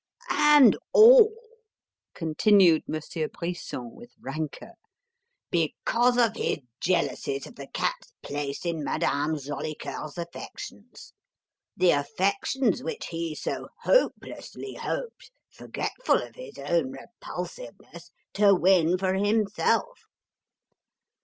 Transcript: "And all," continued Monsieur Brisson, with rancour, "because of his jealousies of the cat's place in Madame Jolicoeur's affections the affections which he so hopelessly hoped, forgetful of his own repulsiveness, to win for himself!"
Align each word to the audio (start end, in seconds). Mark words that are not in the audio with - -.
"And 0.31 0.75
all," 0.93 1.31
continued 2.15 2.81
Monsieur 2.87 3.27
Brisson, 3.27 3.91
with 3.93 4.09
rancour, 4.19 4.71
"because 5.51 6.17
of 6.17 6.35
his 6.35 6.57
jealousies 6.79 7.45
of 7.45 7.55
the 7.55 7.67
cat's 7.67 8.11
place 8.23 8.65
in 8.65 8.83
Madame 8.83 9.37
Jolicoeur's 9.37 10.17
affections 10.17 11.13
the 11.77 11.91
affections 11.91 12.81
which 12.81 13.09
he 13.09 13.35
so 13.35 13.67
hopelessly 13.83 14.73
hoped, 14.73 15.29
forgetful 15.51 16.19
of 16.23 16.33
his 16.33 16.57
own 16.57 16.89
repulsiveness, 16.93 18.09
to 18.33 18.55
win 18.55 18.97
for 18.97 19.13
himself!" 19.13 19.99